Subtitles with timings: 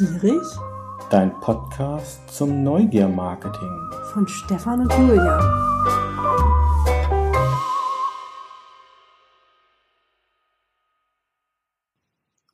[0.00, 0.40] Gierig
[1.10, 3.70] dein Podcast zum Neugier-Marketing.
[4.14, 5.38] von Stefan und Julia.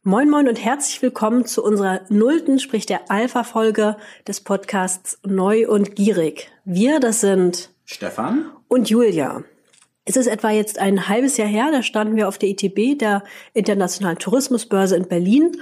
[0.03, 5.95] Moin Moin und herzlich willkommen zu unserer nullten, sprich der Alpha-Folge des Podcasts Neu und
[5.95, 6.51] Gierig.
[6.65, 8.51] Wir, das sind Stefan?
[8.67, 9.45] und Julia.
[10.05, 13.23] Es ist etwa jetzt ein halbes Jahr her, da standen wir auf der ITB, der
[13.55, 15.57] Internationalen Tourismusbörse in Berlin.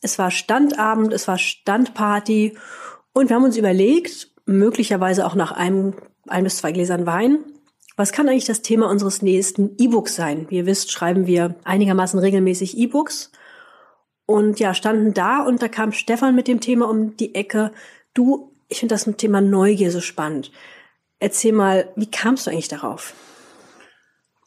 [0.00, 2.56] Es war Standabend, es war Standparty
[3.12, 5.94] und wir haben uns überlegt, möglicherweise auch nach einem,
[6.28, 7.38] ein bis zwei Gläsern Wein,
[7.96, 10.46] was kann eigentlich das Thema unseres nächsten E-Books sein?
[10.48, 13.30] Wie ihr wisst, schreiben wir einigermaßen regelmäßig E-Books
[14.24, 17.72] und ja, standen da und da kam Stefan mit dem Thema um die Ecke.
[18.14, 20.50] Du, ich finde das Thema Neugier so spannend.
[21.18, 23.12] Erzähl mal, wie kamst du eigentlich darauf?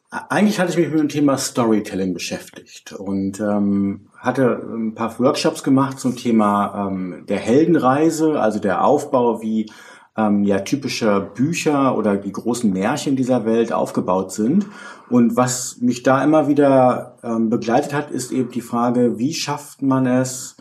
[0.09, 5.63] Eigentlich hatte ich mich mit dem Thema Storytelling beschäftigt und ähm, hatte ein paar Workshops
[5.63, 9.69] gemacht zum Thema ähm, der Heldenreise, also der Aufbau, wie
[10.15, 14.65] ähm, ja typische Bücher oder die großen Märchen dieser Welt aufgebaut sind.
[15.09, 19.81] Und was mich da immer wieder ähm, begleitet hat, ist eben die Frage, wie schafft
[19.81, 20.55] man es,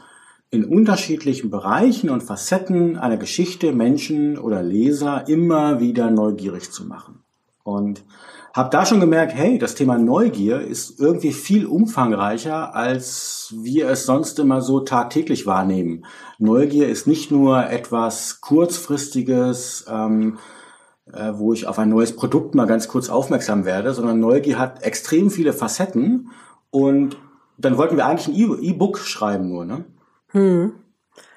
[0.51, 7.21] in unterschiedlichen Bereichen und Facetten einer Geschichte Menschen oder Leser immer wieder neugierig zu machen.
[7.63, 8.05] Und
[8.55, 14.05] habe da schon gemerkt, hey, das Thema Neugier ist irgendwie viel umfangreicher, als wir es
[14.05, 16.05] sonst immer so tagtäglich wahrnehmen.
[16.39, 20.39] Neugier ist nicht nur etwas kurzfristiges, ähm,
[21.11, 24.83] äh, wo ich auf ein neues Produkt mal ganz kurz aufmerksam werde, sondern Neugier hat
[24.83, 26.31] extrem viele Facetten.
[26.71, 27.17] Und
[27.57, 29.85] dann wollten wir eigentlich ein E- E-Book schreiben nur, ne?
[30.29, 30.73] Hm.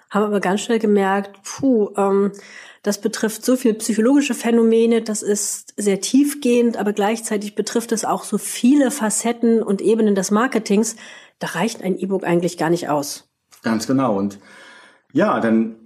[0.10, 2.32] Haben aber ganz schnell gemerkt, puh, ähm,
[2.86, 8.24] das betrifft so viel psychologische Phänomene, das ist sehr tiefgehend, aber gleichzeitig betrifft es auch
[8.24, 10.96] so viele Facetten und Ebenen des Marketings.
[11.40, 13.28] Da reicht ein E-Book eigentlich gar nicht aus.
[13.64, 14.16] Ganz genau.
[14.16, 14.38] Und
[15.14, 15.78] ja, dann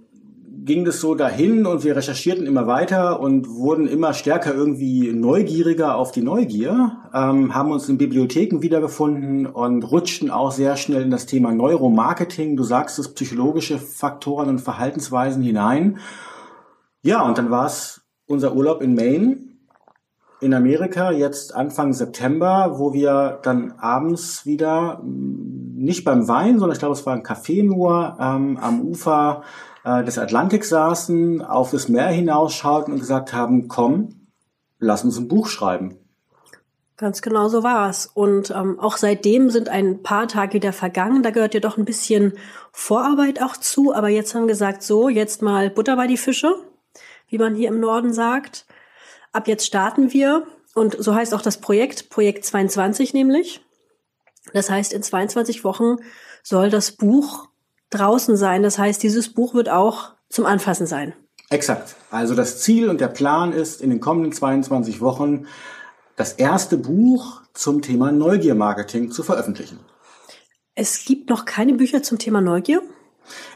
[0.66, 5.96] ging das so dahin und wir recherchierten immer weiter und wurden immer stärker irgendwie neugieriger
[5.96, 11.10] auf die Neugier, ähm, haben uns in Bibliotheken wiedergefunden und rutschten auch sehr schnell in
[11.10, 15.98] das Thema Neuromarketing, du sagst es, psychologische Faktoren und Verhaltensweisen hinein.
[17.02, 19.50] Ja, und dann war es unser Urlaub in Maine
[20.40, 26.72] in Amerika, jetzt Anfang September, wo wir dann abends wieder mh, nicht beim Wein, sondern
[26.72, 29.42] ich glaube, es war ein Café nur ähm, am Ufer
[29.84, 34.26] äh, des Atlantiks saßen, auf das Meer hinausschauten und gesagt haben, komm,
[34.78, 35.96] lass uns ein Buch schreiben.
[36.96, 38.10] Ganz genau so war's.
[38.12, 41.22] Und ähm, auch seitdem sind ein paar Tage wieder vergangen.
[41.22, 42.34] Da gehört ja doch ein bisschen
[42.72, 43.94] Vorarbeit auch zu.
[43.94, 46.56] Aber jetzt haben wir gesagt, so, jetzt mal Butter bei die Fische,
[47.30, 48.66] wie man hier im Norden sagt.
[49.32, 50.46] Ab jetzt starten wir.
[50.74, 53.64] Und so heißt auch das Projekt, Projekt 22 nämlich.
[54.52, 55.96] Das heißt, in 22 Wochen
[56.42, 57.48] soll das Buch
[57.90, 58.62] draußen sein.
[58.62, 61.14] Das heißt, dieses Buch wird auch zum Anfassen sein.
[61.50, 61.96] Exakt.
[62.10, 65.46] Also das Ziel und der Plan ist, in den kommenden 22 Wochen
[66.16, 69.80] das erste Buch zum Thema Neugiermarketing zu veröffentlichen.
[70.74, 72.82] Es gibt noch keine Bücher zum Thema Neugier.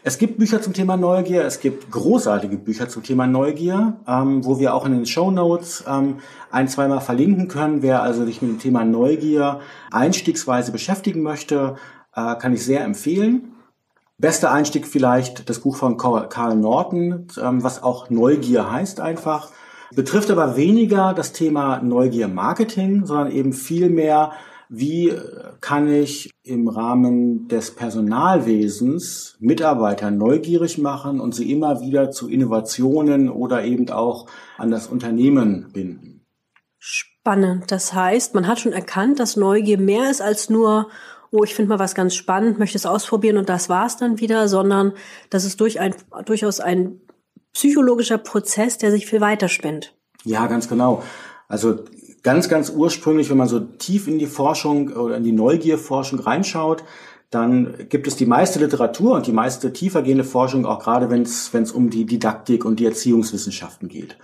[0.02, 4.58] Es gibt Bücher zum Thema Neugier, es gibt großartige Bücher zum Thema Neugier, ähm, wo
[4.58, 6.18] wir auch in den Show Notes ähm,
[6.50, 7.82] ein, zweimal verlinken können.
[7.82, 9.60] Wer also sich mit dem Thema Neugier
[9.90, 11.76] einstiegsweise beschäftigen möchte,
[12.14, 13.54] äh, kann ich sehr empfehlen.
[14.18, 19.50] Bester Einstieg vielleicht das Buch von Karl Norton, ähm, was auch Neugier heißt einfach.
[19.94, 24.32] Betrifft aber weniger das Thema Neugier Marketing, sondern eben viel mehr,
[24.68, 25.12] wie
[25.60, 33.30] kann ich im Rahmen des Personalwesens Mitarbeiter neugierig machen und sie immer wieder zu Innovationen
[33.30, 34.26] oder eben auch
[34.58, 36.24] an das Unternehmen binden.
[36.78, 37.70] Spannend.
[37.70, 40.90] Das heißt, man hat schon erkannt, dass Neugier mehr ist als nur,
[41.30, 44.48] oh, ich finde mal was ganz spannend, möchte es ausprobieren und das war's dann wieder,
[44.48, 44.92] sondern
[45.30, 45.94] dass es durch ein,
[46.26, 47.00] durchaus ein
[47.54, 49.94] psychologischer Prozess, der sich viel weiter spinnt.
[50.24, 51.02] Ja, ganz genau.
[51.48, 51.84] Also
[52.24, 56.82] ganz, ganz ursprünglich, wenn man so tief in die Forschung oder in die Neugierforschung reinschaut,
[57.30, 61.72] dann gibt es die meiste Literatur und die meiste tiefergehende Forschung, auch gerade wenn es
[61.72, 64.16] um die Didaktik und die Erziehungswissenschaften geht.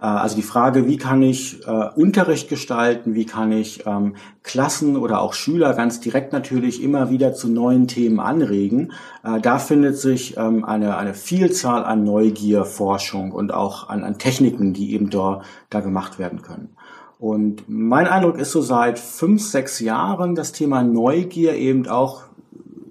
[0.00, 4.96] Äh, Also die Frage, wie kann ich äh, Unterricht gestalten, wie kann ich ähm, Klassen
[4.96, 8.92] oder auch Schüler ganz direkt natürlich immer wieder zu neuen Themen anregen,
[9.24, 14.74] äh, da findet sich ähm, eine, eine Vielzahl an Neugierforschung und auch an, an Techniken,
[14.74, 16.76] die eben da, da gemacht werden können.
[17.18, 22.24] Und mein Eindruck ist so seit fünf, sechs Jahren das Thema Neugier eben auch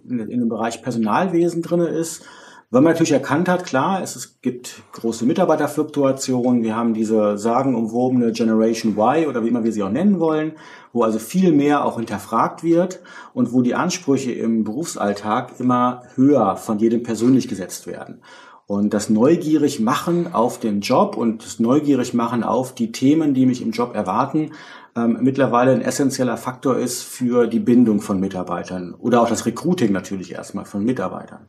[0.07, 2.24] in, in dem Bereich Personalwesen drinne ist.
[2.69, 8.97] weil man natürlich erkannt hat, klar, es, gibt große Mitarbeiterfluktuationen, wir haben diese sagenumwobene Generation
[8.97, 10.53] Y oder wie immer wir sie auch nennen wollen,
[10.91, 13.00] wo also viel mehr auch hinterfragt wird
[13.33, 18.21] und wo die Ansprüche im Berufsalltag immer höher von jedem persönlich gesetzt werden.
[18.68, 23.46] Und das neugierig machen auf den Job und das neugierig machen auf die Themen, die
[23.46, 24.52] mich im Job erwarten,
[24.96, 29.94] ähm, mittlerweile ein essentieller Faktor ist für die Bindung von Mitarbeitern oder auch das Recruiting
[29.94, 31.48] natürlich erstmal von Mitarbeitern.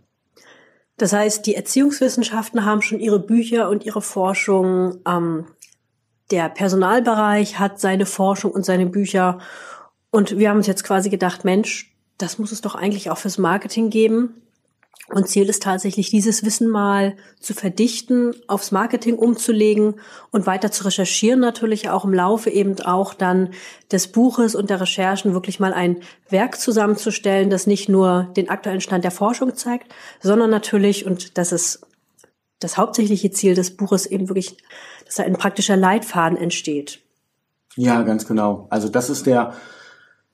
[0.96, 4.98] Das heißt, die Erziehungswissenschaften haben schon ihre Bücher und ihre Forschung.
[5.06, 5.46] Ähm,
[6.30, 9.38] der Personalbereich hat seine Forschung und seine Bücher.
[10.10, 13.38] Und wir haben uns jetzt quasi gedacht, Mensch, das muss es doch eigentlich auch fürs
[13.38, 14.42] Marketing geben.
[15.10, 19.94] Und Ziel ist tatsächlich, dieses Wissen mal zu verdichten, aufs Marketing umzulegen
[20.30, 23.50] und weiter zu recherchieren, natürlich auch im Laufe eben auch dann
[23.90, 25.96] des Buches und der Recherchen wirklich mal ein
[26.28, 31.52] Werk zusammenzustellen, das nicht nur den aktuellen Stand der Forschung zeigt, sondern natürlich, und das
[31.52, 31.86] ist
[32.60, 34.58] das hauptsächliche Ziel des Buches eben wirklich,
[35.06, 37.00] dass da ein praktischer Leitfaden entsteht.
[37.76, 38.66] Ja, ganz genau.
[38.68, 39.54] Also das ist der,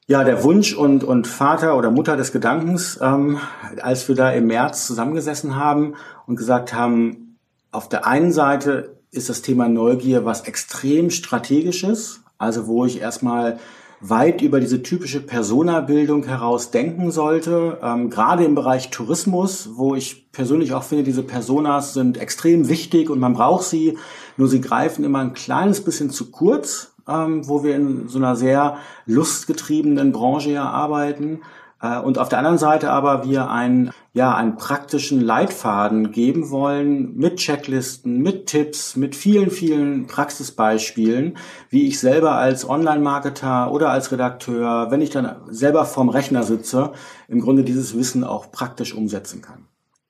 [0.06, 3.38] ja, der Wunsch und, und Vater oder Mutter des Gedankens, ähm,
[3.80, 5.94] als wir da im März zusammengesessen haben
[6.26, 7.38] und gesagt haben,
[7.70, 13.58] auf der einen Seite ist das Thema Neugier was extrem strategisches, also wo ich erstmal
[14.00, 20.30] weit über diese typische Persona-Bildung heraus denken sollte, ähm, gerade im Bereich Tourismus, wo ich
[20.32, 23.96] persönlich auch finde, diese Personas sind extrem wichtig und man braucht sie,
[24.36, 28.36] nur sie greifen immer ein kleines bisschen zu kurz ähm, wo wir in so einer
[28.36, 31.40] sehr lustgetriebenen Branche ja arbeiten.
[31.80, 37.16] Äh, und auf der anderen Seite aber wir einen, ja, einen praktischen Leitfaden geben wollen
[37.16, 41.36] mit Checklisten, mit Tipps, mit vielen, vielen Praxisbeispielen,
[41.68, 46.92] wie ich selber als Online-Marketer oder als Redakteur, wenn ich dann selber vorm Rechner sitze,
[47.28, 49.66] im Grunde dieses Wissen auch praktisch umsetzen kann.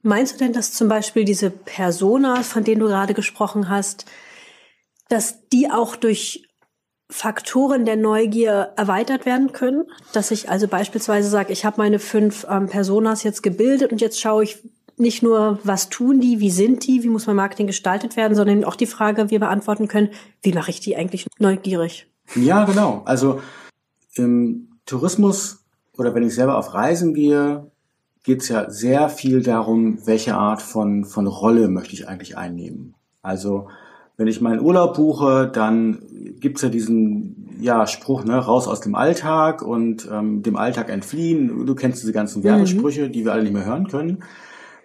[0.07, 4.05] Meinst du denn, dass zum Beispiel diese Personas, von denen du gerade gesprochen hast,
[5.09, 6.47] dass die auch durch
[7.11, 12.47] Faktoren der Neugier erweitert werden können, dass ich also beispielsweise sage, ich habe meine fünf
[12.49, 14.59] ähm, Personas jetzt gebildet und jetzt schaue ich
[14.97, 18.65] nicht nur, was tun die, wie sind die, wie muss mein Marketing gestaltet werden, sondern
[18.65, 20.11] auch die Frage, wir beantworten können,
[20.43, 22.09] wie mache ich die eigentlich neugierig?
[22.37, 23.03] Ja, genau.
[23.05, 23.41] Also
[24.15, 25.65] im Tourismus
[25.97, 27.71] oder wenn ich selber auf Reisen gehe,
[28.23, 32.95] geht es ja sehr viel darum, welche Art von, von Rolle möchte ich eigentlich einnehmen.
[33.21, 33.69] Also
[34.17, 35.99] wenn ich meinen Urlaub buche, dann
[36.41, 41.67] gibt's ja diesen ja, Spruch, ne, raus aus dem Alltag und ähm, dem Alltag entfliehen.
[41.67, 42.45] Du kennst diese ganzen mhm.
[42.45, 43.13] Werbesprüche, mhm.
[43.13, 44.23] die wir alle nicht mehr hören können.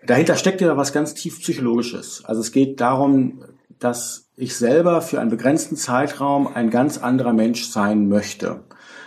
[0.06, 2.24] Dahinter steckt ja was ganz tief Psychologisches.
[2.26, 3.44] Also es geht darum,
[3.80, 8.62] dass ich selber für einen begrenzten Zeitraum ein ganz anderer Mensch sein möchte.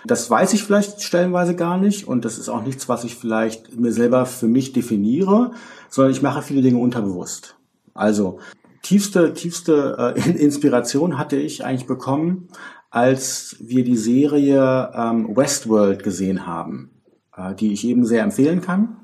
[0.05, 3.79] Das weiß ich vielleicht stellenweise gar nicht und das ist auch nichts, was ich vielleicht
[3.79, 5.53] mir selber für mich definiere,
[5.89, 7.57] sondern ich mache viele Dinge unterbewusst.
[7.95, 8.41] Also
[8.83, 12.49] tiefste, tiefste äh, Inspiration hatte ich eigentlich bekommen,
[12.91, 16.91] als wir die Serie ähm, Westworld gesehen haben,
[17.37, 18.97] äh, die ich eben sehr empfehlen kann.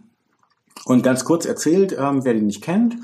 [0.84, 2.96] Und ganz kurz erzählt, ähm, wer die nicht kennt,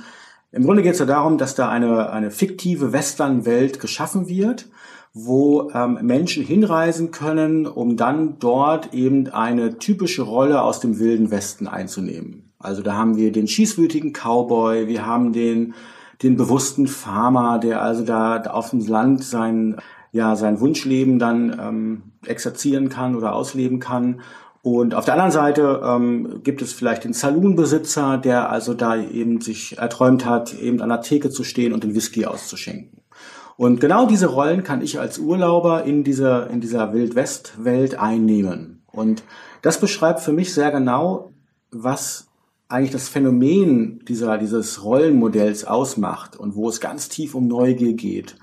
[0.53, 4.69] im Grunde geht es ja darum, dass da eine, eine fiktive Western-Welt geschaffen wird,
[5.13, 11.33] wo ähm, Menschen hinreisen können, um dann dort eben eine typische Rolle aus dem wilden
[11.33, 12.53] Westen einzunehmen.
[12.59, 15.75] Also da haben wir den schießwütigen Cowboy, wir haben den
[16.25, 19.77] den bewussten Farmer, der also da auf dem Land sein,
[20.11, 24.21] ja, sein Wunschleben dann ähm, exerzieren kann oder ausleben kann.
[24.63, 29.43] Und auf der anderen Seite ähm, gibt es vielleicht den Saloonbesitzer, der also da eben
[29.43, 33.03] sich erträumt hat, eben an der Theke zu stehen und den Whisky auszuschenken.
[33.57, 38.83] Und genau diese Rollen kann ich als Urlauber in dieser, in dieser Wildwest-Welt einnehmen.
[38.91, 39.23] Und
[39.61, 41.33] das beschreibt für mich sehr genau,
[41.71, 42.29] was
[42.75, 48.37] eigentlich das Phänomen dieser, dieses Rollenmodells ausmacht und wo es ganz tief um Neugier geht.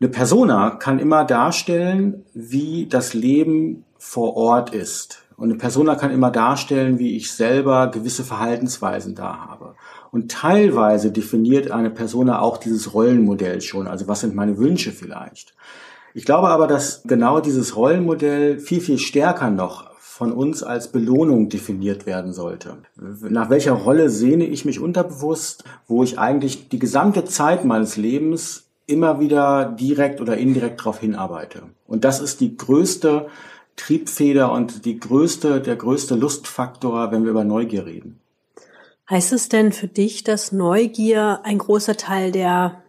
[0.00, 5.24] Eine Persona kann immer darstellen, wie das Leben vor Ort ist.
[5.36, 9.76] Und eine Persona kann immer darstellen, wie ich selber gewisse Verhaltensweisen da habe.
[10.10, 13.86] Und teilweise definiert eine Persona auch dieses Rollenmodell schon.
[13.86, 15.54] Also was sind meine Wünsche vielleicht?
[16.12, 19.91] Ich glaube aber, dass genau dieses Rollenmodell viel, viel stärker noch
[20.22, 22.76] von uns als Belohnung definiert werden sollte.
[22.94, 28.68] Nach welcher Rolle sehne ich mich unterbewusst, wo ich eigentlich die gesamte Zeit meines Lebens
[28.86, 31.62] immer wieder direkt oder indirekt darauf hinarbeite.
[31.88, 33.26] Und das ist die größte
[33.74, 38.20] Triebfeder und die größte, der größte Lustfaktor, wenn wir über Neugier reden.
[39.10, 42.80] Heißt es denn für dich, dass Neugier ein großer Teil der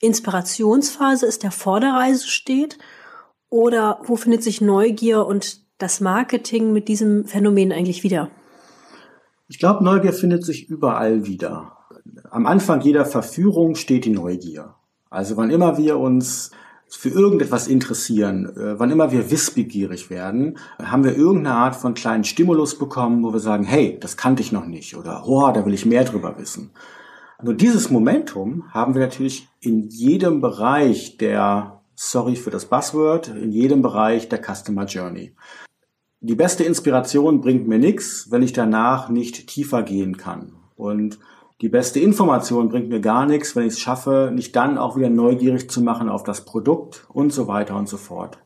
[0.00, 2.78] Inspirationsphase ist, der vor der Reise steht?
[3.48, 8.30] Oder wo findet sich Neugier und das Marketing mit diesem Phänomen eigentlich wieder?
[9.48, 11.76] Ich glaube, Neugier findet sich überall wieder.
[12.30, 14.74] am Anfang jeder Verführung steht die Neugier.
[15.10, 16.52] Also wann immer wir uns
[16.88, 22.24] für irgendetwas interessieren, äh, wann immer wir wissbegierig werden, haben wir irgendeine Art von kleinen
[22.24, 25.74] Stimulus bekommen, wo wir sagen, hey, das kannte ich noch nicht oder oh, da will
[25.74, 26.70] ich mehr drüber wissen.
[27.42, 33.50] Nur dieses Momentum haben wir natürlich in jedem Bereich der, sorry für das Buzzword, in
[33.50, 35.34] jedem Bereich der Customer Journey.
[36.22, 40.52] Die beste Inspiration bringt mir nichts, wenn ich danach nicht tiefer gehen kann.
[40.76, 41.18] Und
[41.62, 45.08] die beste Information bringt mir gar nichts, wenn ich es schaffe, mich dann auch wieder
[45.08, 48.38] neugierig zu machen auf das Produkt und so weiter und so fort.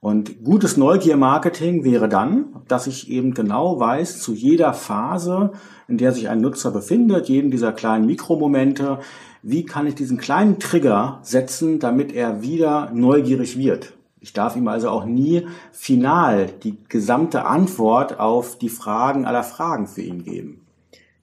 [0.00, 5.52] Und gutes Neugier-Marketing wäre dann, dass ich eben genau weiß, zu jeder Phase,
[5.88, 8.98] in der sich ein Nutzer befindet, jeden dieser kleinen Mikromomente,
[9.42, 13.95] wie kann ich diesen kleinen Trigger setzen, damit er wieder neugierig wird.
[14.26, 19.86] Ich darf ihm also auch nie final die gesamte Antwort auf die Fragen aller Fragen
[19.86, 20.66] für ihn geben.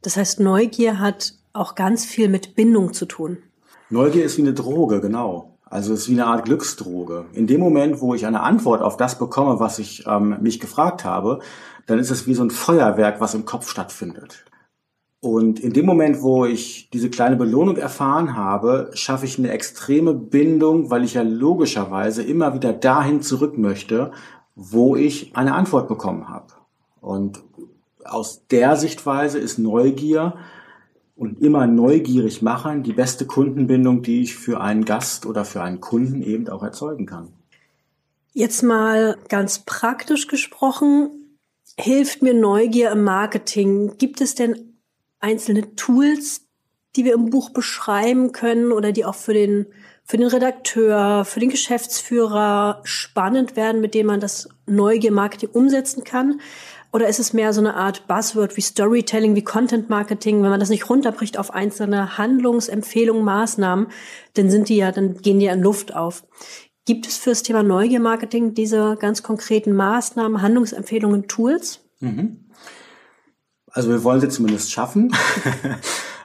[0.03, 3.39] Das heißt, Neugier hat auch ganz viel mit Bindung zu tun.
[3.89, 5.57] Neugier ist wie eine Droge, genau.
[5.65, 7.25] Also es ist wie eine Art Glücksdroge.
[7.33, 11.03] In dem Moment, wo ich eine Antwort auf das bekomme, was ich ähm, mich gefragt
[11.03, 11.39] habe,
[11.86, 14.45] dann ist es wie so ein Feuerwerk, was im Kopf stattfindet.
[15.23, 20.13] Und in dem Moment, wo ich diese kleine Belohnung erfahren habe, schaffe ich eine extreme
[20.13, 24.11] Bindung, weil ich ja logischerweise immer wieder dahin zurück möchte,
[24.55, 26.47] wo ich eine Antwort bekommen habe.
[26.99, 27.41] Und
[28.03, 30.35] aus der Sichtweise ist Neugier
[31.15, 35.79] und immer neugierig machen die beste Kundenbindung, die ich für einen Gast oder für einen
[35.79, 37.29] Kunden eben auch erzeugen kann.
[38.33, 41.37] Jetzt mal ganz praktisch gesprochen,
[41.79, 43.95] hilft mir Neugier im Marketing?
[43.97, 44.72] Gibt es denn
[45.23, 46.41] einzelne Tools,
[46.95, 49.65] die wir im Buch beschreiben können oder die auch für den,
[50.03, 56.41] für den Redakteur, für den Geschäftsführer spannend werden, mit denen man das Neugier-Marketing umsetzen kann?
[56.91, 60.43] Oder ist es mehr so eine Art Buzzword wie Storytelling, wie Content Marketing?
[60.43, 63.87] Wenn man das nicht runterbricht auf einzelne Handlungsempfehlungen, Maßnahmen,
[64.35, 66.23] dann sind die ja, dann gehen die ja in Luft auf.
[66.85, 71.79] Gibt es für das Thema Neugier Marketing diese ganz konkreten Maßnahmen, Handlungsempfehlungen, Tools?
[71.99, 72.42] Mhm.
[73.73, 75.11] Also wir wollen sie zumindest schaffen.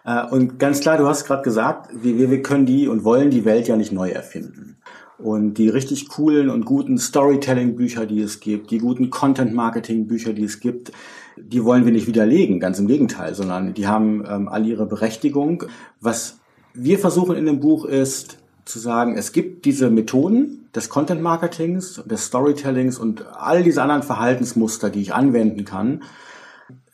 [0.04, 3.44] Äh, und ganz klar, du hast gerade gesagt, wir, wir können die und wollen die
[3.44, 4.78] Welt ja nicht neu erfinden.
[5.18, 10.60] Und die richtig coolen und guten Storytelling-Bücher, die es gibt, die guten Content-Marketing-Bücher, die es
[10.60, 10.92] gibt,
[11.36, 15.64] die wollen wir nicht widerlegen, ganz im Gegenteil, sondern die haben ähm, all ihre Berechtigung.
[16.00, 16.38] Was
[16.72, 22.26] wir versuchen in dem Buch ist zu sagen, es gibt diese Methoden des Content-Marketings, des
[22.26, 26.02] Storytellings und all diese anderen Verhaltensmuster, die ich anwenden kann.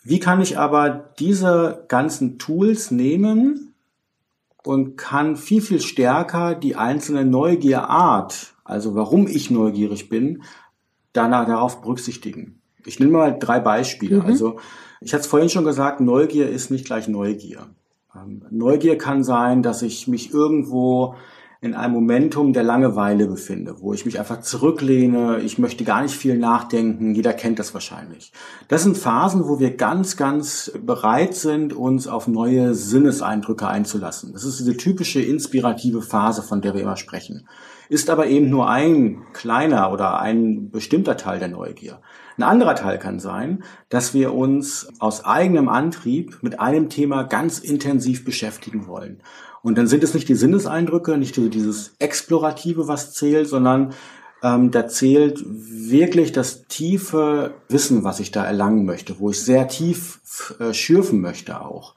[0.04, 3.74] Wie kann ich aber diese ganzen Tools nehmen
[4.62, 10.42] und kann viel, viel stärker die einzelne Neugierart, also warum ich neugierig bin,
[11.14, 12.60] danach darauf berücksichtigen.
[12.84, 14.16] Ich nehme mal drei Beispiele.
[14.16, 14.26] Mhm.
[14.26, 14.58] Also
[15.00, 17.66] ich hatte es vorhin schon gesagt, Neugier ist nicht gleich Neugier.
[18.14, 21.14] Ähm, Neugier kann sein, dass ich mich irgendwo
[21.64, 26.14] in einem Momentum der Langeweile befinde, wo ich mich einfach zurücklehne, ich möchte gar nicht
[26.14, 28.32] viel nachdenken, jeder kennt das wahrscheinlich.
[28.68, 34.34] Das sind Phasen, wo wir ganz, ganz bereit sind, uns auf neue Sinneseindrücke einzulassen.
[34.34, 37.48] Das ist diese typische inspirative Phase, von der wir immer sprechen.
[37.88, 42.00] Ist aber eben nur ein kleiner oder ein bestimmter Teil der Neugier.
[42.36, 47.58] Ein anderer Teil kann sein, dass wir uns aus eigenem Antrieb mit einem Thema ganz
[47.58, 49.22] intensiv beschäftigen wollen.
[49.64, 53.94] Und dann sind es nicht die Sinneseindrücke, nicht dieses Explorative, was zählt, sondern
[54.42, 59.66] ähm, da zählt wirklich das tiefe Wissen, was ich da erlangen möchte, wo ich sehr
[59.66, 61.94] tief äh, schürfen möchte auch.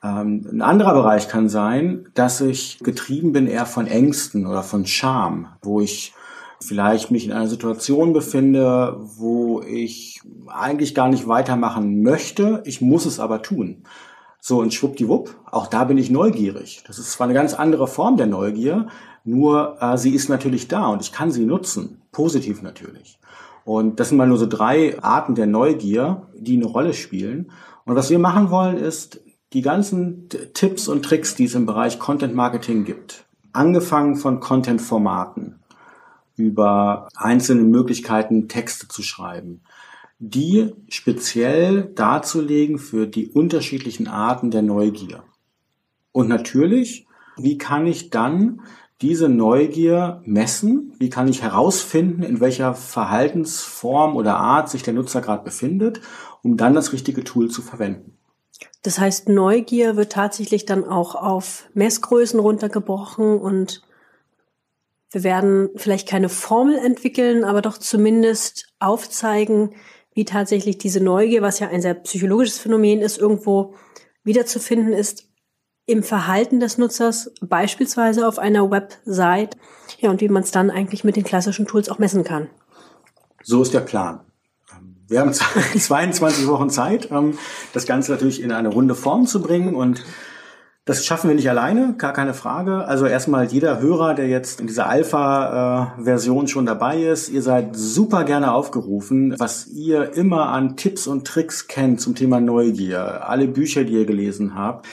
[0.00, 4.86] Ähm, ein anderer Bereich kann sein, dass ich getrieben bin eher von Ängsten oder von
[4.86, 6.14] Scham, wo ich
[6.60, 13.06] vielleicht mich in einer Situation befinde, wo ich eigentlich gar nicht weitermachen möchte, ich muss
[13.06, 13.82] es aber tun.
[14.44, 16.82] So, und schwuppdiwupp, auch da bin ich neugierig.
[16.88, 18.88] Das ist zwar eine ganz andere Form der Neugier,
[19.22, 22.02] nur äh, sie ist natürlich da und ich kann sie nutzen.
[22.10, 23.20] Positiv natürlich.
[23.64, 27.52] Und das sind mal nur so drei Arten der Neugier, die eine Rolle spielen.
[27.84, 29.20] Und was wir machen wollen, ist
[29.52, 33.24] die ganzen Tipps und Tricks, die es im Bereich Content Marketing gibt.
[33.52, 35.60] Angefangen von Content-Formaten
[36.34, 39.62] über einzelne Möglichkeiten, Texte zu schreiben,
[40.24, 45.24] die speziell darzulegen für die unterschiedlichen Arten der Neugier.
[46.12, 48.60] Und natürlich, wie kann ich dann
[49.00, 50.94] diese Neugier messen?
[51.00, 56.00] Wie kann ich herausfinden, in welcher Verhaltensform oder Art sich der Nutzer gerade befindet,
[56.44, 58.16] um dann das richtige Tool zu verwenden?
[58.82, 63.82] Das heißt, Neugier wird tatsächlich dann auch auf Messgrößen runtergebrochen und
[65.10, 69.74] wir werden vielleicht keine Formel entwickeln, aber doch zumindest aufzeigen,
[70.14, 73.74] wie tatsächlich diese Neugier, was ja ein sehr psychologisches Phänomen ist, irgendwo
[74.24, 75.28] wiederzufinden ist.
[75.84, 79.56] im Verhalten des Nutzers, beispielsweise auf einer Website.
[79.98, 82.48] Ja, und wie man es dann eigentlich mit den klassischen Tools auch messen kann.
[83.42, 84.20] So ist der Plan.
[85.08, 85.32] Wir haben
[85.76, 87.36] 22 Wochen Zeit, ähm,
[87.72, 90.04] das Ganze natürlich in eine runde Form zu bringen und
[90.84, 92.84] das schaffen wir nicht alleine, gar keine Frage.
[92.86, 98.24] Also erstmal jeder Hörer, der jetzt in dieser Alpha-Version schon dabei ist, ihr seid super
[98.24, 103.84] gerne aufgerufen, was ihr immer an Tipps und Tricks kennt zum Thema Neugier, alle Bücher,
[103.84, 104.86] die ihr gelesen habt.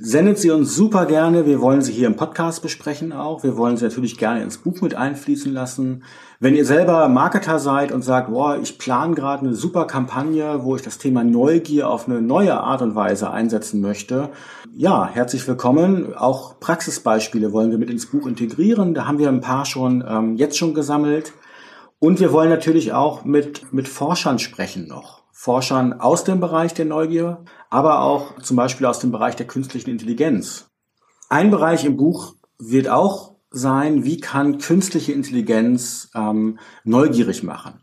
[0.00, 1.44] Sendet sie uns super gerne.
[1.44, 3.42] Wir wollen sie hier im Podcast besprechen auch.
[3.42, 6.04] Wir wollen sie natürlich gerne ins Buch mit einfließen lassen.
[6.38, 10.76] Wenn ihr selber Marketer seid und sagt, boah, ich plane gerade eine super Kampagne, wo
[10.76, 14.28] ich das Thema Neugier auf eine neue Art und Weise einsetzen möchte,
[14.72, 16.14] ja, herzlich willkommen.
[16.14, 18.94] Auch Praxisbeispiele wollen wir mit ins Buch integrieren.
[18.94, 21.32] Da haben wir ein paar schon ähm, jetzt schon gesammelt.
[21.98, 25.17] Und wir wollen natürlich auch mit, mit Forschern sprechen noch.
[25.40, 29.88] Forschern aus dem Bereich der Neugier, aber auch zum Beispiel aus dem Bereich der künstlichen
[29.88, 30.68] Intelligenz.
[31.28, 37.74] Ein Bereich im Buch wird auch sein, wie kann künstliche Intelligenz ähm, neugierig machen.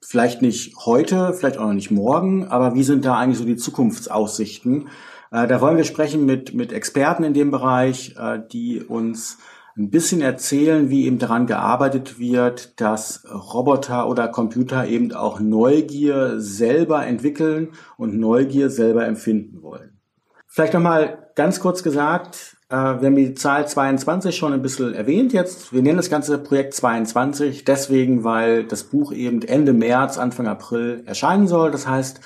[0.00, 3.54] Vielleicht nicht heute, vielleicht auch noch nicht morgen, aber wie sind da eigentlich so die
[3.54, 4.88] Zukunftsaussichten?
[5.30, 9.38] Äh, da wollen wir sprechen mit, mit Experten in dem Bereich, äh, die uns
[9.80, 16.40] ein bisschen erzählen, wie eben daran gearbeitet wird, dass Roboter oder Computer eben auch Neugier
[16.40, 19.98] selber entwickeln und Neugier selber empfinden wollen.
[20.46, 25.32] Vielleicht nochmal ganz kurz gesagt, äh, wir haben die Zahl 22 schon ein bisschen erwähnt
[25.32, 25.72] jetzt.
[25.72, 31.02] Wir nennen das ganze Projekt 22 deswegen, weil das Buch eben Ende März, Anfang April
[31.06, 31.70] erscheinen soll.
[31.70, 32.20] Das heißt,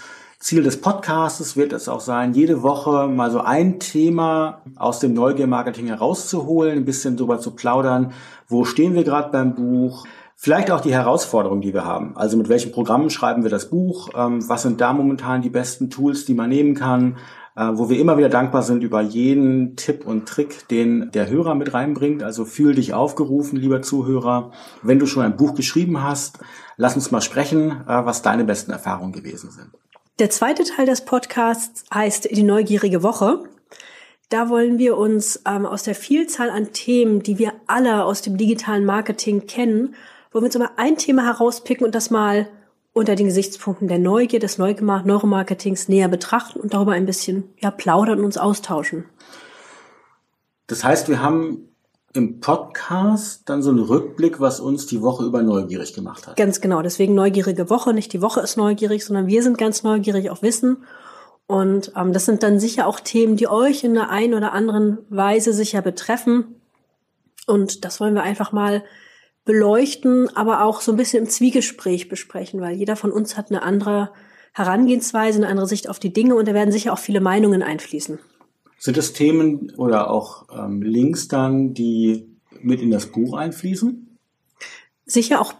[0.45, 5.15] Ziel des Podcasts wird es auch sein, jede Woche mal so ein Thema aus dem
[5.15, 8.13] Neugier-Marketing herauszuholen, ein bisschen darüber zu plaudern,
[8.47, 10.05] wo stehen wir gerade beim Buch,
[10.37, 12.15] vielleicht auch die Herausforderungen, die wir haben.
[12.15, 15.89] Also mit welchen Programmen schreiben wir das Buch, ähm, was sind da momentan die besten
[15.89, 17.17] Tools, die man nehmen kann,
[17.57, 21.55] äh, wo wir immer wieder dankbar sind über jeden Tipp und Trick, den der Hörer
[21.55, 22.23] mit reinbringt.
[22.23, 24.51] Also fühl dich aufgerufen, lieber Zuhörer.
[24.83, 26.41] Wenn du schon ein Buch geschrieben hast,
[26.77, 29.71] lass uns mal sprechen, äh, was deine besten Erfahrungen gewesen sind.
[30.21, 33.49] Der zweite Teil des Podcasts heißt Die neugierige Woche.
[34.29, 38.37] Da wollen wir uns ähm, aus der Vielzahl an Themen, die wir alle aus dem
[38.37, 39.97] digitalen Marketing kennen,
[40.31, 42.49] wollen wir uns immer ein Thema herauspicken und das mal
[42.93, 48.21] unter den Gesichtspunkten der Neugier, des Neuromarketings näher betrachten und darüber ein bisschen ja, plaudern
[48.21, 49.07] und uns austauschen.
[50.69, 51.74] Das heißt, wir haben
[52.15, 56.37] im Podcast dann so ein Rückblick, was uns die Woche über neugierig gemacht hat.
[56.37, 57.93] Ganz genau, deswegen neugierige Woche.
[57.93, 60.85] Nicht die Woche ist neugierig, sondern wir sind ganz neugierig auf Wissen.
[61.47, 64.99] Und ähm, das sind dann sicher auch Themen, die euch in der einen oder anderen
[65.11, 66.61] Weise sicher betreffen.
[67.47, 68.85] Und das wollen wir einfach mal
[69.45, 73.63] beleuchten, aber auch so ein bisschen im Zwiegespräch besprechen, weil jeder von uns hat eine
[73.63, 74.11] andere
[74.53, 78.21] Herangehensweise, eine andere Sicht auf die Dinge und da werden sicher auch viele Meinungen einfließen.
[78.85, 82.29] Sind das Themen oder auch ähm, Links dann, die
[82.61, 84.19] mit in das Buch einfließen?
[85.07, 85.55] Sicher auch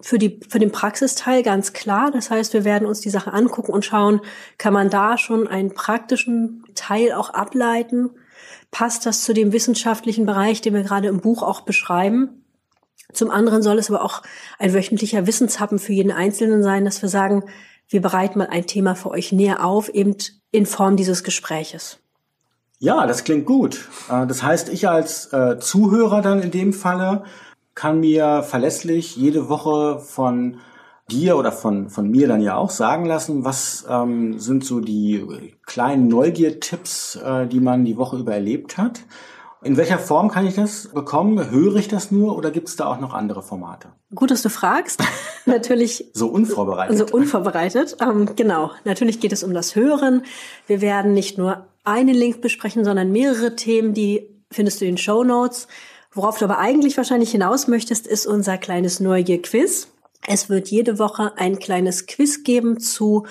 [0.00, 2.10] für, die, für den Praxisteil ganz klar.
[2.10, 4.22] Das heißt, wir werden uns die Sache angucken und schauen,
[4.56, 8.12] kann man da schon einen praktischen Teil auch ableiten?
[8.70, 12.42] Passt das zu dem wissenschaftlichen Bereich, den wir gerade im Buch auch beschreiben?
[13.12, 14.22] Zum anderen soll es aber auch
[14.58, 17.44] ein wöchentlicher Wissenshappen für jeden Einzelnen sein, dass wir sagen,
[17.90, 20.16] wir bereiten mal ein Thema für euch näher auf, eben
[20.52, 22.00] in Form dieses Gespräches.
[22.78, 23.88] Ja, das klingt gut.
[24.10, 27.24] Äh, das heißt, ich als äh, Zuhörer dann in dem Falle
[27.74, 30.58] kann mir verlässlich jede Woche von
[31.10, 35.54] dir oder von, von mir dann ja auch sagen lassen, was ähm, sind so die
[35.64, 39.00] kleinen Neugier-Tipps, äh, die man die Woche über erlebt hat.
[39.62, 41.50] In welcher Form kann ich das bekommen?
[41.50, 43.88] Höre ich das nur oder gibt es da auch noch andere Formate?
[44.14, 45.02] Gut, dass du fragst.
[45.46, 46.10] Natürlich.
[46.12, 46.98] so unvorbereitet.
[46.98, 47.96] So unvorbereitet.
[48.00, 48.70] Ähm, genau.
[48.84, 50.24] Natürlich geht es um das Hören.
[50.66, 54.98] Wir werden nicht nur einen Link besprechen, sondern mehrere Themen, die findest du in den
[54.98, 55.68] Show Notes.
[56.12, 59.88] Worauf du aber eigentlich wahrscheinlich hinaus möchtest, ist unser kleines Neugier-Quiz.
[60.26, 63.26] Es wird jede Woche ein kleines Quiz geben zu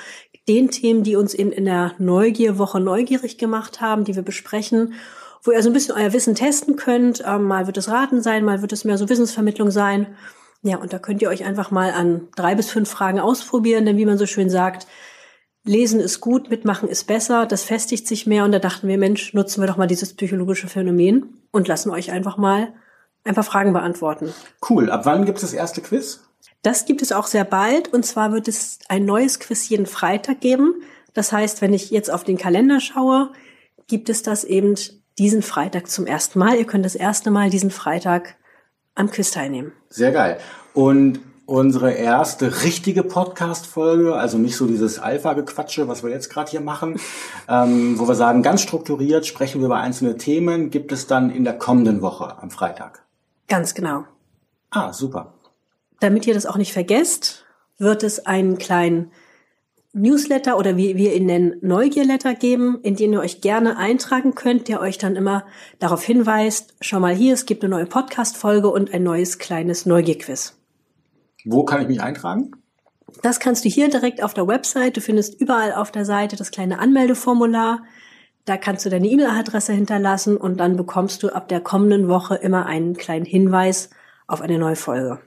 [0.47, 4.93] den Themen, die uns in, in der Neugierwoche neugierig gemacht haben, die wir besprechen
[5.45, 7.23] wo ihr so ein bisschen euer Wissen testen könnt.
[7.25, 10.15] Ähm, mal wird es Raten sein, mal wird es mehr so Wissensvermittlung sein.
[10.63, 13.97] Ja, und da könnt ihr euch einfach mal an drei bis fünf Fragen ausprobieren, denn
[13.97, 14.88] wie man so schön sagt,
[15.63, 19.34] Lesen ist gut, mitmachen ist besser, das festigt sich mehr und da dachten wir, Mensch,
[19.34, 22.73] nutzen wir doch mal dieses psychologische Phänomen und lassen euch einfach mal
[23.23, 24.31] ein paar Fragen beantworten.
[24.67, 24.91] Cool.
[24.91, 26.21] Ab wann gibt es das erste Quiz?
[26.62, 30.39] Das gibt es auch sehr bald und zwar wird es ein neues Quiz jeden Freitag
[30.39, 30.84] geben.
[31.13, 33.31] Das heißt, wenn ich jetzt auf den Kalender schaue,
[33.88, 34.75] gibt es das eben
[35.17, 36.58] diesen Freitag zum ersten Mal.
[36.58, 38.36] Ihr könnt das erste Mal diesen Freitag
[38.95, 39.71] am Quiz teilnehmen.
[39.89, 40.39] Sehr geil.
[40.73, 46.62] Und unsere erste richtige Podcast-Folge, also nicht so dieses Alpha-Gequatsche, was wir jetzt gerade hier
[46.62, 46.99] machen,
[47.47, 51.43] ähm, wo wir sagen, ganz strukturiert sprechen wir über einzelne Themen, gibt es dann in
[51.43, 53.04] der kommenden Woche am Freitag.
[53.47, 54.06] Ganz genau.
[54.71, 55.34] Ah, super.
[55.99, 57.45] Damit ihr das auch nicht vergesst,
[57.78, 59.12] wird es einen kleinen
[59.95, 64.67] Newsletter oder wie wir ihn nennen, Neugierletter geben, in den ihr euch gerne eintragen könnt,
[64.67, 65.45] der euch dann immer
[65.79, 70.58] darauf hinweist, schau mal hier, es gibt eine neue Podcast-Folge und ein neues kleines Neugierquiz.
[71.45, 72.51] Wo kann ich mich eintragen?
[73.21, 74.97] Das kannst du hier direkt auf der Website.
[74.97, 77.84] Du findest überall auf der Seite das kleine Anmeldeformular.
[78.43, 82.65] Da kannst du deine E-Mail-Adresse hinterlassen und dann bekommst du ab der kommenden Woche immer
[82.65, 83.89] einen kleinen Hinweis
[84.27, 85.19] auf eine neue Folge.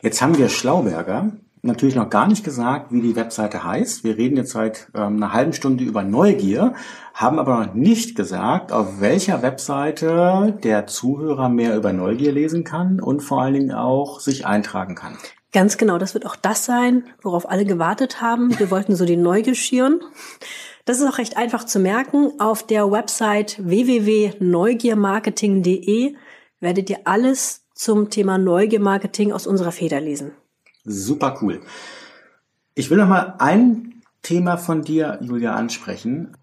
[0.00, 4.04] Jetzt haben wir Schlauberger natürlich noch gar nicht gesagt, wie die Webseite heißt.
[4.04, 6.74] Wir reden jetzt seit ähm, einer halben Stunde über Neugier,
[7.14, 13.00] haben aber noch nicht gesagt, auf welcher Webseite der Zuhörer mehr über Neugier lesen kann
[13.00, 15.16] und vor allen Dingen auch sich eintragen kann.
[15.52, 18.58] Ganz genau, das wird auch das sein, worauf alle gewartet haben.
[18.58, 20.00] Wir wollten so die Neugier schüren.
[20.84, 22.38] Das ist auch recht einfach zu merken.
[22.38, 26.14] Auf der Website www.neugiermarketing.de
[26.60, 30.32] werdet ihr alles zum Thema Neugiermarketing aus unserer Feder lesen.
[30.86, 31.60] Super cool.
[32.74, 36.36] Ich will noch mal ein Thema von dir, Julia, ansprechen.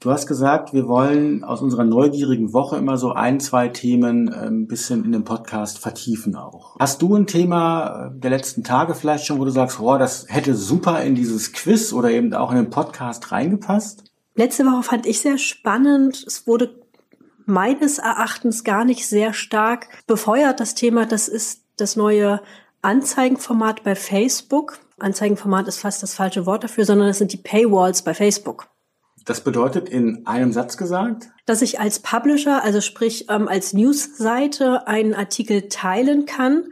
[0.00, 4.66] Du hast gesagt, wir wollen aus unserer neugierigen Woche immer so ein, zwei Themen ein
[4.66, 6.76] bisschen in dem Podcast vertiefen auch.
[6.78, 10.26] Hast du ein Thema äh, der letzten Tage vielleicht schon, wo du sagst, oh, das
[10.28, 14.04] hätte super in dieses Quiz oder eben auch in den Podcast reingepasst?
[14.34, 16.24] Letzte Woche fand ich sehr spannend.
[16.26, 16.82] Es wurde
[17.46, 21.06] meines Erachtens gar nicht sehr stark befeuert, das Thema.
[21.06, 22.40] Das ist das neue
[22.84, 24.78] Anzeigenformat bei Facebook.
[24.98, 28.68] Anzeigenformat ist fast das falsche Wort dafür, sondern es sind die Paywalls bei Facebook.
[29.24, 31.30] Das bedeutet in einem Satz gesagt?
[31.46, 36.64] Dass ich als Publisher, also sprich ähm, als Newsseite, einen Artikel teilen kann,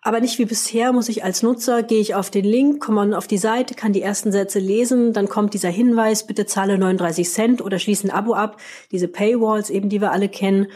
[0.00, 3.26] aber nicht wie bisher muss ich als Nutzer, gehe ich auf den Link, komme auf
[3.26, 7.60] die Seite, kann die ersten Sätze lesen, dann kommt dieser Hinweis, bitte zahle 39 Cent
[7.60, 8.58] oder schließe ein Abo ab,
[8.92, 10.68] diese Paywalls eben, die wir alle kennen.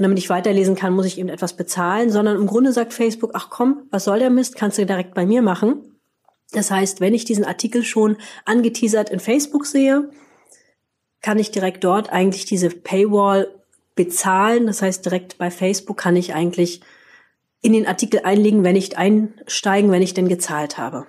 [0.00, 3.32] Und damit ich weiterlesen kann, muss ich eben etwas bezahlen, sondern im Grunde sagt Facebook,
[3.34, 5.98] ach komm, was soll der Mist, kannst du direkt bei mir machen.
[6.52, 10.08] Das heißt, wenn ich diesen Artikel schon angeteasert in Facebook sehe,
[11.20, 13.54] kann ich direkt dort eigentlich diese Paywall
[13.94, 14.66] bezahlen.
[14.66, 16.80] Das heißt, direkt bei Facebook kann ich eigentlich
[17.60, 21.08] in den Artikel einlegen, wenn ich einsteigen, wenn ich denn gezahlt habe.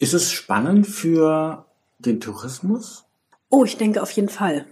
[0.00, 1.64] Ist es spannend für
[2.00, 3.04] den Tourismus?
[3.50, 4.66] Oh, ich denke auf jeden Fall.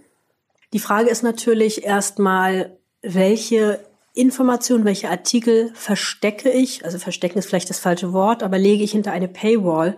[0.73, 3.81] Die Frage ist natürlich erstmal, welche
[4.15, 6.85] Informationen, welche Artikel verstecke ich?
[6.85, 9.97] Also verstecken ist vielleicht das falsche Wort, aber lege ich hinter eine Paywall.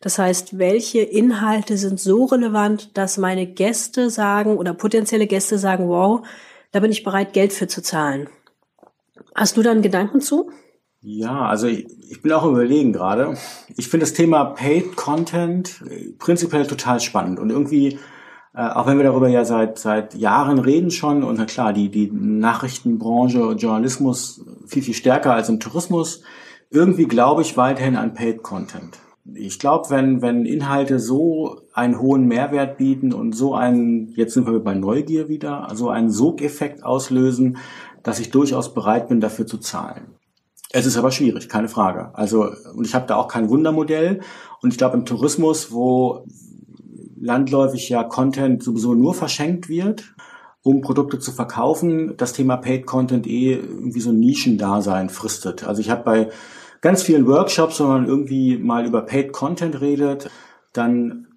[0.00, 5.88] Das heißt, welche Inhalte sind so relevant, dass meine Gäste sagen oder potenzielle Gäste sagen,
[5.88, 6.26] wow,
[6.72, 8.28] da bin ich bereit, Geld für zu zahlen.
[9.34, 10.50] Hast du da einen Gedanken zu?
[11.00, 13.36] Ja, also ich, ich bin auch überlegen gerade.
[13.76, 15.82] Ich finde das Thema Paid Content
[16.18, 17.98] prinzipiell total spannend und irgendwie
[18.54, 21.90] äh, auch wenn wir darüber ja seit, seit Jahren reden schon, und na klar, die,
[21.90, 26.22] die Nachrichtenbranche, Journalismus viel, viel stärker als im Tourismus,
[26.70, 28.98] irgendwie glaube ich weiterhin an Paid Content.
[29.34, 34.46] Ich glaube, wenn, wenn Inhalte so einen hohen Mehrwert bieten und so einen, jetzt sind
[34.46, 37.58] wir bei Neugier wieder, also einen Sogeffekt auslösen,
[38.02, 40.16] dass ich durchaus bereit bin, dafür zu zahlen.
[40.74, 42.10] Es ist aber schwierig, keine Frage.
[42.14, 44.20] Also, und ich habe da auch kein Wundermodell.
[44.62, 46.24] Und ich glaube, im Tourismus, wo
[47.22, 50.14] landläufig ja Content sowieso nur verschenkt wird,
[50.62, 55.64] um Produkte zu verkaufen, das Thema Paid Content eh irgendwie so ein Nischendasein fristet.
[55.64, 56.28] Also ich habe bei
[56.80, 60.30] ganz vielen Workshops, wenn man irgendwie mal über Paid Content redet,
[60.72, 61.28] dann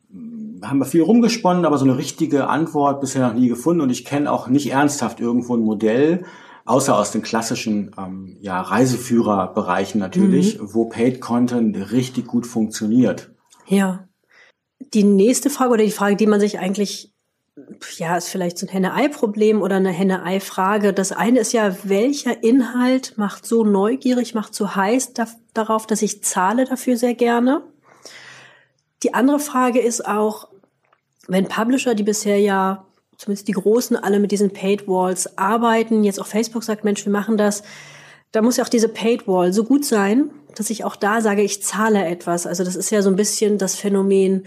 [0.64, 4.06] haben wir viel rumgesponnen, aber so eine richtige Antwort bisher noch nie gefunden und ich
[4.06, 6.26] kenne auch nicht ernsthaft irgendwo ein Modell,
[6.66, 10.74] außer aus den klassischen ähm, ja, Reiseführerbereichen natürlich, mhm.
[10.74, 13.32] wo Paid Content richtig gut funktioniert.
[13.68, 14.05] Ja
[14.80, 17.14] die nächste Frage oder die Frage, die man sich eigentlich,
[17.98, 20.94] ja, ist vielleicht so ein Henne-Ei-Problem oder eine Henne-Ei-Frage.
[20.94, 26.02] Das eine ist ja, welcher Inhalt macht so neugierig, macht so heiß da, darauf, dass
[26.02, 27.62] ich zahle dafür sehr gerne?
[29.04, 30.50] Die andere Frage ist auch,
[31.28, 32.86] wenn Publisher, die bisher ja,
[33.18, 37.12] zumindest die Großen, alle mit diesen Paid Walls arbeiten, jetzt auch Facebook sagt, Mensch, wir
[37.12, 37.64] machen das,
[38.36, 41.42] da muss ja auch diese Paid Wall so gut sein, dass ich auch da sage,
[41.42, 42.46] ich zahle etwas.
[42.46, 44.46] Also das ist ja so ein bisschen das Phänomen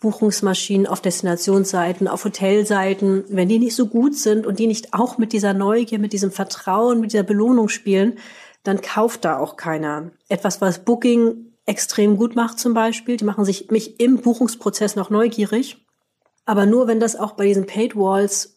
[0.00, 5.16] Buchungsmaschinen auf Destinationsseiten, auf Hotelseiten, wenn die nicht so gut sind und die nicht auch
[5.16, 8.18] mit dieser Neugier, mit diesem Vertrauen, mit dieser Belohnung spielen,
[8.62, 10.10] dann kauft da auch keiner.
[10.28, 15.08] Etwas, was Booking extrem gut macht zum Beispiel, die machen sich mich im Buchungsprozess noch
[15.08, 15.78] neugierig.
[16.44, 18.56] Aber nur wenn das auch bei diesen Paid Walls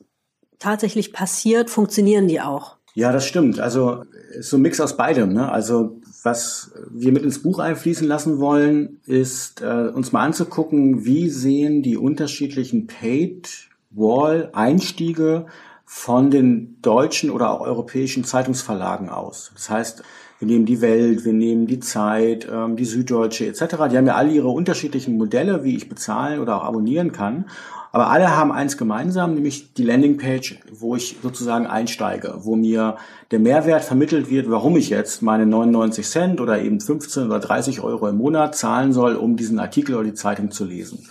[0.59, 2.77] tatsächlich passiert, funktionieren die auch.
[2.93, 3.59] Ja, das stimmt.
[3.59, 4.03] Also
[4.39, 5.33] so ein Mix aus beidem.
[5.33, 5.51] Ne?
[5.51, 11.29] Also was wir mit ins Buch einfließen lassen wollen, ist äh, uns mal anzugucken, wie
[11.29, 15.45] sehen die unterschiedlichen Paid-Wall-Einstiege
[15.85, 19.51] von den deutschen oder auch europäischen Zeitungsverlagen aus.
[19.53, 20.03] Das heißt,
[20.43, 23.59] wir nehmen die Welt, wir nehmen die Zeit, ähm, die Süddeutsche etc.
[23.89, 27.45] Die haben ja alle ihre unterschiedlichen Modelle, wie ich bezahlen oder auch abonnieren kann.
[27.93, 32.97] Aber alle haben eins gemeinsam, nämlich die Landingpage, wo ich sozusagen einsteige, wo mir
[33.31, 37.81] der Mehrwert vermittelt wird, warum ich jetzt meine 99 Cent oder eben 15 oder 30
[37.81, 41.07] Euro im Monat zahlen soll, um diesen Artikel oder die Zeitung zu lesen.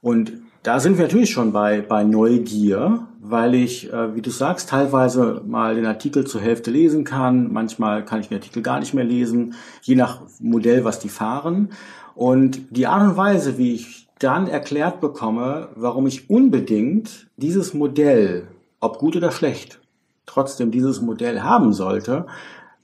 [0.00, 0.32] Und
[0.66, 5.40] da sind wir natürlich schon bei, bei Neugier, weil ich, äh, wie du sagst, teilweise
[5.46, 7.52] mal den Artikel zur Hälfte lesen kann.
[7.52, 11.68] Manchmal kann ich den Artikel gar nicht mehr lesen, je nach Modell, was die fahren.
[12.16, 18.48] Und die Art und Weise, wie ich dann erklärt bekomme, warum ich unbedingt dieses Modell,
[18.80, 19.80] ob gut oder schlecht,
[20.24, 22.26] trotzdem dieses Modell haben sollte,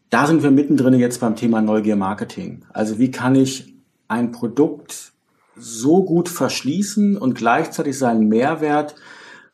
[0.08, 2.64] da sind wir mittendrin jetzt beim Thema Neugier Marketing.
[2.72, 3.74] Also wie kann ich
[4.06, 5.11] ein Produkt
[5.56, 8.94] so gut verschließen und gleichzeitig seinen Mehrwert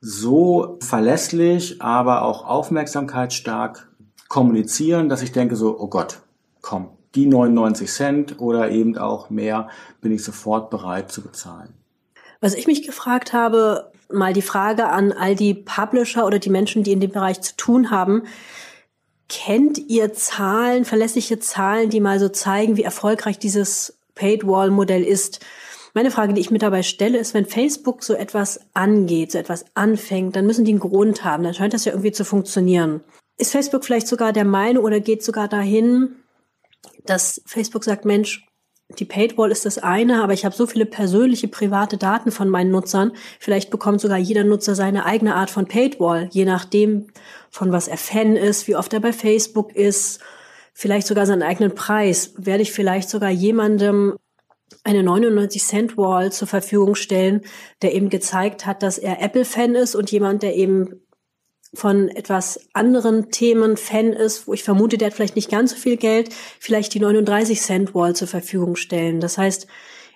[0.00, 3.88] so verlässlich, aber auch aufmerksamkeitsstark
[4.28, 6.20] kommunizieren, dass ich denke so, oh Gott,
[6.60, 9.68] komm, die 99 Cent oder eben auch mehr
[10.00, 11.74] bin ich sofort bereit zu bezahlen.
[12.40, 16.84] Was ich mich gefragt habe, mal die Frage an all die Publisher oder die Menschen,
[16.84, 18.22] die in dem Bereich zu tun haben.
[19.28, 25.44] Kennt ihr Zahlen, verlässliche Zahlen, die mal so zeigen, wie erfolgreich dieses Paid-Wall-Modell ist?
[25.98, 29.64] Meine Frage, die ich mir dabei stelle, ist, wenn Facebook so etwas angeht, so etwas
[29.74, 31.42] anfängt, dann müssen die einen Grund haben.
[31.42, 33.00] Dann scheint das ja irgendwie zu funktionieren.
[33.36, 36.14] Ist Facebook vielleicht sogar der Meinung oder geht sogar dahin,
[37.04, 38.46] dass Facebook sagt, Mensch,
[38.96, 42.70] die Paidwall ist das eine, aber ich habe so viele persönliche, private Daten von meinen
[42.70, 43.10] Nutzern.
[43.40, 47.08] Vielleicht bekommt sogar jeder Nutzer seine eigene Art von Paidwall, je nachdem,
[47.50, 50.20] von was er Fan ist, wie oft er bei Facebook ist,
[50.74, 52.34] vielleicht sogar seinen eigenen Preis.
[52.36, 54.14] Werde ich vielleicht sogar jemandem
[54.84, 57.42] eine 99 Cent Wall zur Verfügung stellen,
[57.82, 61.02] der eben gezeigt hat, dass er Apple-Fan ist und jemand, der eben
[61.74, 65.76] von etwas anderen Themen Fan ist, wo ich vermute, der hat vielleicht nicht ganz so
[65.76, 69.20] viel Geld, vielleicht die 39 Cent Wall zur Verfügung stellen.
[69.20, 69.66] Das heißt,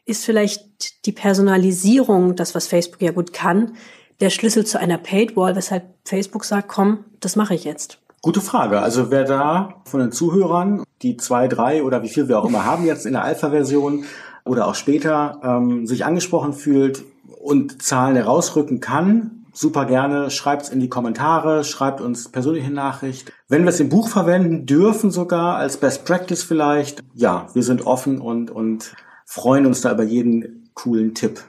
[0.04, 3.76] ist vielleicht die Personalisierung, das was Facebook ja gut kann,
[4.20, 7.98] der Schlüssel zu einer Paid Wall, weshalb Facebook sagt, komm, das mache ich jetzt.
[8.22, 8.80] Gute Frage.
[8.80, 12.64] Also wer da von den Zuhörern, die zwei, drei oder wie viel wir auch immer
[12.64, 14.04] haben jetzt in der Alpha-Version
[14.44, 17.04] oder auch später, ähm, sich angesprochen fühlt
[17.40, 20.30] und Zahlen herausrücken kann, super gerne.
[20.30, 23.32] Schreibt's in die Kommentare, schreibt uns persönliche Nachricht.
[23.48, 27.86] Wenn wir es im Buch verwenden dürfen sogar, als Best Practice vielleicht, ja, wir sind
[27.86, 31.42] offen und, und freuen uns da über jeden coolen Tipp.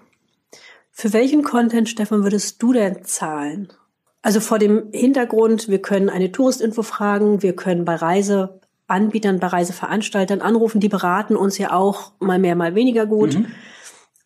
[0.91, 3.69] Für welchen Content, Stefan, würdest du denn zahlen?
[4.21, 7.95] Also vor dem Hintergrund, wir können eine Touristinfo fragen, wir können bei
[8.93, 13.35] Reiseanbietern, bei Reiseveranstaltern anrufen, die beraten uns ja auch mal mehr, mal weniger gut.
[13.35, 13.47] Mhm.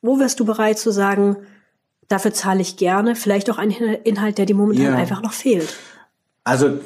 [0.01, 1.38] Wo wärst du bereit zu sagen,
[2.08, 3.15] Dafür zahle ich gerne.
[3.15, 4.95] Vielleicht auch ein Inhalt, der dir momentan ja.
[4.95, 5.75] einfach noch fehlt.
[6.43, 6.80] Also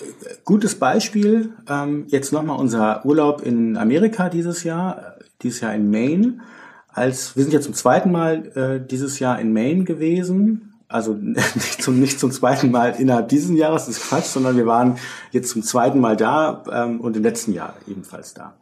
[0.46, 1.50] gutes Beispiel.
[1.70, 6.40] Ähm, jetzt nochmal unser Urlaub in Amerika dieses Jahr, dieses Jahr in Maine.
[6.88, 10.71] Als wir sind ja zum zweiten Mal äh, dieses Jahr in Maine gewesen.
[10.92, 14.66] Also nicht zum, nicht zum zweiten Mal innerhalb dieses Jahres, das ist Quatsch, sondern wir
[14.66, 14.98] waren
[15.32, 18.54] jetzt zum zweiten Mal da ähm, und im letzten Jahr ebenfalls da.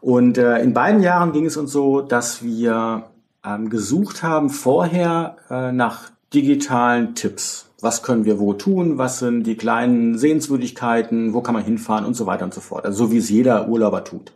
[0.00, 3.04] Und äh, in beiden Jahren ging es uns so, dass wir
[3.44, 7.66] ähm, gesucht haben vorher äh, nach digitalen Tipps.
[7.80, 8.98] Was können wir wo tun?
[8.98, 11.32] Was sind die kleinen Sehenswürdigkeiten?
[11.32, 12.84] Wo kann man hinfahren und so weiter und so fort.
[12.84, 14.32] Also so wie es jeder Urlauber tut.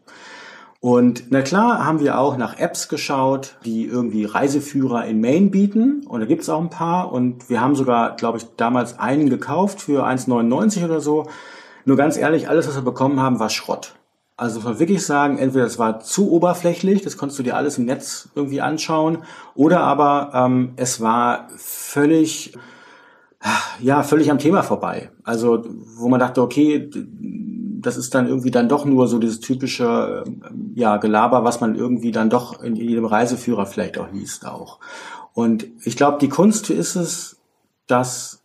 [0.82, 6.04] Und na klar haben wir auch nach Apps geschaut, die irgendwie Reiseführer in Maine bieten.
[6.08, 7.12] Und da gibt's auch ein paar.
[7.12, 11.28] Und wir haben sogar, glaube ich, damals einen gekauft für 1,99 oder so.
[11.84, 13.94] Nur ganz ehrlich, alles, was wir bekommen haben, war Schrott.
[14.36, 17.78] Also muss man wirklich sagen, entweder es war zu oberflächlich, das konntest du dir alles
[17.78, 19.18] im Netz irgendwie anschauen,
[19.54, 22.58] oder aber ähm, es war völlig,
[23.78, 25.10] ja, völlig am Thema vorbei.
[25.22, 25.64] Also
[25.96, 26.90] wo man dachte, okay,
[27.82, 30.24] das ist dann irgendwie dann doch nur so dieses typische
[30.74, 34.78] ja, Gelaber, was man irgendwie dann doch in jedem Reiseführer vielleicht auch liest auch.
[35.34, 37.40] Und ich glaube, die Kunst ist es,
[37.86, 38.42] dass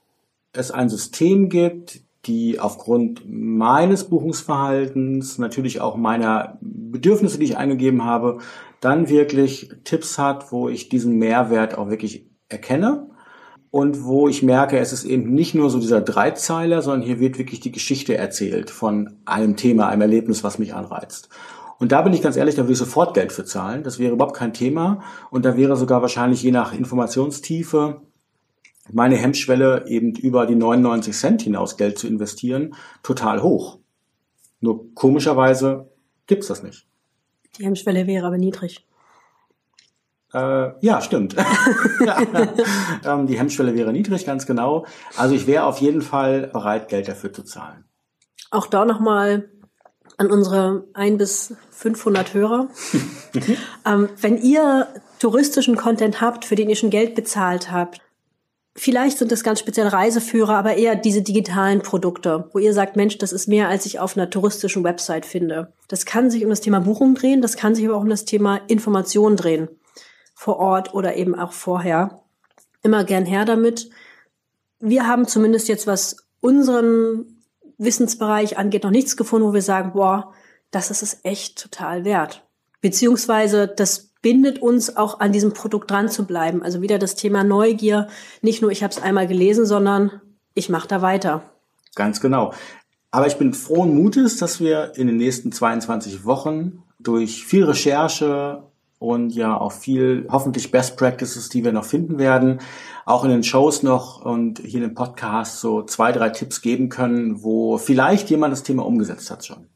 [0.54, 8.04] es ein System gibt, die aufgrund meines Buchungsverhaltens, natürlich auch meiner Bedürfnisse, die ich eingegeben
[8.04, 8.40] habe,
[8.82, 13.10] dann wirklich Tipps hat, wo ich diesen Mehrwert auch wirklich erkenne
[13.72, 17.38] und wo ich merke, es ist eben nicht nur so dieser Dreizeiler, sondern hier wird
[17.38, 21.30] wirklich die Geschichte erzählt von einem Thema, einem Erlebnis, was mich anreizt.
[21.80, 23.84] Und da bin ich ganz ehrlich, da würde ich sofort Geld für zahlen.
[23.84, 25.04] Das wäre überhaupt kein Thema.
[25.30, 28.02] Und da wäre sogar wahrscheinlich je nach Informationstiefe
[28.92, 33.80] meine Hemmschwelle eben über die 99 Cent hinaus Geld zu investieren total hoch.
[34.60, 35.90] Nur komischerweise
[36.26, 36.88] gibt's das nicht.
[37.58, 38.86] Die Hemmschwelle wäre aber niedrig.
[40.34, 41.36] Äh, ja, stimmt.
[43.06, 44.86] ähm, die Hemmschwelle wäre niedrig, ganz genau.
[45.16, 47.86] Also ich wäre auf jeden Fall bereit, Geld dafür zu zahlen.
[48.52, 49.50] Auch da nochmal
[50.18, 52.68] an unsere ein bis 500 Hörer.
[53.86, 54.88] ähm, wenn ihr
[55.20, 58.02] touristischen Content habt, für den ihr schon Geld bezahlt habt,
[58.76, 63.18] vielleicht sind es ganz speziell Reiseführer, aber eher diese digitalen Produkte, wo ihr sagt, Mensch,
[63.18, 65.74] das ist mehr, als ich auf einer touristischen Website finde.
[65.88, 68.26] Das kann sich um das Thema Buchung drehen, das kann sich aber auch um das
[68.26, 69.70] Thema Information drehen.
[70.40, 72.22] Vor Ort oder eben auch vorher.
[72.84, 73.90] Immer gern her damit.
[74.80, 77.42] Wir haben zumindest jetzt, was unseren
[77.80, 80.36] Wissensbereich angeht, noch nichts gefunden, wo wir sagen, boah,
[80.70, 82.48] das ist es echt total wert.
[82.82, 86.62] Beziehungsweise das bindet uns auch an diesem Produkt dran zu bleiben.
[86.62, 88.08] Also wieder das Thema Neugier.
[88.44, 90.22] Nicht nur, ich habe es einmal gelesen, sondern
[90.54, 91.50] ich mache da weiter.
[91.96, 92.54] Ganz genau.
[93.10, 98.68] Aber ich bin frohen Mutes, dass wir in den nächsten 22 Wochen durch viel Recherche
[99.00, 102.60] und ja auch viel hoffentlich Best Practices, die wir noch finden werden,
[103.06, 106.90] auch in den Shows noch und hier in den Podcast so zwei, drei Tipps geben
[106.90, 109.68] können, wo vielleicht jemand das Thema umgesetzt hat schon.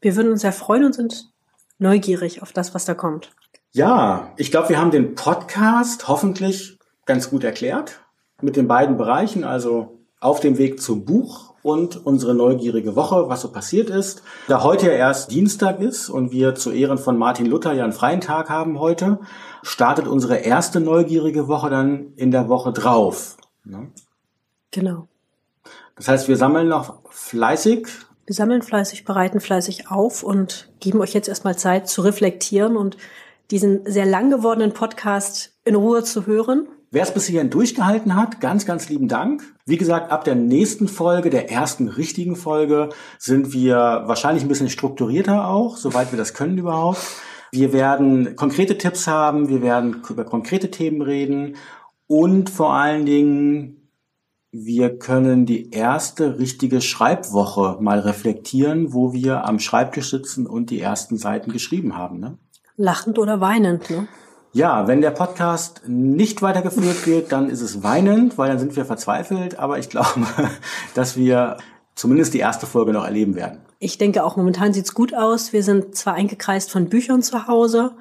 [0.00, 1.30] Wir würden uns sehr freuen und sind
[1.78, 3.32] neugierig auf das, was da kommt.
[3.72, 8.00] Ja, ich glaube, wir haben den Podcast hoffentlich ganz gut erklärt
[8.40, 13.42] mit den beiden Bereichen, also auf dem Weg zum Buch und unsere neugierige Woche, was
[13.42, 14.22] so passiert ist.
[14.46, 17.92] Da heute ja erst Dienstag ist und wir zu Ehren von Martin Luther ja einen
[17.92, 19.20] freien Tag haben heute,
[19.62, 23.36] startet unsere erste neugierige Woche dann in der Woche drauf.
[23.64, 23.90] Ne?
[24.70, 25.08] Genau.
[25.96, 27.88] Das heißt, wir sammeln noch fleißig.
[28.26, 32.96] Wir sammeln fleißig, bereiten fleißig auf und geben euch jetzt erstmal Zeit zu reflektieren und
[33.50, 36.68] diesen sehr lang gewordenen Podcast in Ruhe zu hören.
[36.90, 39.42] Wer es bis hierhin durchgehalten hat, ganz, ganz lieben Dank.
[39.66, 44.70] Wie gesagt, ab der nächsten Folge, der ersten richtigen Folge, sind wir wahrscheinlich ein bisschen
[44.70, 47.00] strukturierter auch, soweit wir das können überhaupt.
[47.52, 51.56] Wir werden konkrete Tipps haben, wir werden über konkrete Themen reden
[52.06, 53.90] und vor allen Dingen,
[54.50, 60.80] wir können die erste richtige Schreibwoche mal reflektieren, wo wir am Schreibtisch sitzen und die
[60.80, 62.18] ersten Seiten geschrieben haben.
[62.18, 62.38] Ne?
[62.76, 64.08] Lachend oder weinend, ne?
[64.52, 68.84] Ja, wenn der Podcast nicht weitergeführt wird, dann ist es weinend, weil dann sind wir
[68.84, 69.58] verzweifelt.
[69.58, 70.26] Aber ich glaube,
[70.94, 71.58] dass wir
[71.94, 73.60] zumindest die erste Folge noch erleben werden.
[73.78, 75.52] Ich denke auch momentan sieht's gut aus.
[75.52, 77.92] Wir sind zwar eingekreist von Büchern zu Hause.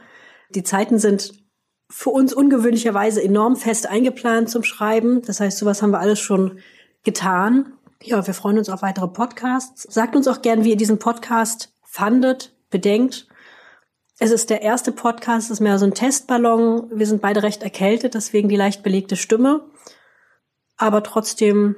[0.55, 1.33] Die Zeiten sind
[1.89, 5.21] für uns ungewöhnlicherweise enorm fest eingeplant zum Schreiben.
[5.21, 6.59] Das heißt, sowas haben wir alles schon
[7.03, 7.73] getan.
[8.03, 9.83] Ja, wir freuen uns auf weitere Podcasts.
[9.83, 13.26] Sagt uns auch gern, wie ihr diesen Podcast fandet, bedenkt.
[14.19, 16.89] Es ist der erste Podcast, es ist mehr so ein Testballon.
[16.91, 19.65] Wir sind beide recht erkältet, deswegen die leicht belegte Stimme.
[20.75, 21.75] Aber trotzdem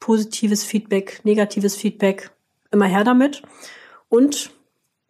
[0.00, 2.30] positives Feedback, negatives Feedback,
[2.70, 3.42] immer her damit.
[4.08, 4.52] Und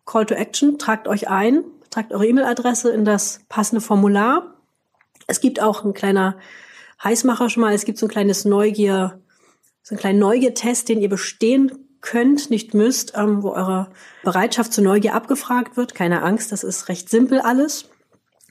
[0.07, 4.57] Call to Action, tragt euch ein, tragt eure E-Mail-Adresse in das passende Formular.
[5.29, 6.37] Es gibt auch ein kleiner
[7.03, 9.21] Heißmacher schon mal, es gibt so ein kleines Neugier,
[9.85, 13.89] so einen kleinen Neugiertest, den ihr bestehen könnt, nicht müsst, ähm, wo eure
[14.23, 15.95] Bereitschaft zur Neugier abgefragt wird.
[15.95, 17.89] Keine Angst, das ist recht simpel alles.